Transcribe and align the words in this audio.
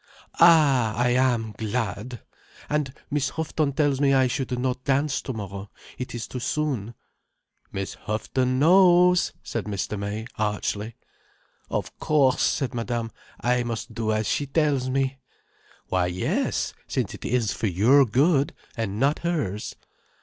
"Ah—I 0.39 1.09
am 1.09 1.51
glad. 1.59 2.21
And 2.69 2.91
Miss 3.11 3.29
Houghton 3.29 3.73
tells 3.73 4.01
me 4.01 4.15
I 4.15 4.25
should 4.25 4.57
not 4.57 4.83
dance 4.83 5.21
tomorrow, 5.21 5.69
it 5.99 6.15
is 6.15 6.27
too 6.27 6.39
soon." 6.39 6.95
"Miss 7.71 7.93
Houghton 7.93 8.57
knows," 8.57 9.31
said 9.43 9.65
Mr. 9.65 9.99
May 9.99 10.25
archly. 10.39 10.95
"Of 11.69 11.99
course!" 11.99 12.41
said 12.41 12.73
Madame. 12.73 13.11
"I 13.41 13.61
must 13.61 13.93
do 13.93 14.11
as 14.11 14.27
she 14.27 14.47
tells 14.47 14.89
me." 14.89 15.19
"Why 15.89 16.07
yes, 16.07 16.73
since 16.87 17.13
it 17.13 17.23
is 17.23 17.53
for 17.53 17.67
your 17.67 18.03
good, 18.03 18.55
and 18.75 18.99
not 18.99 19.19
hers." 19.19 19.75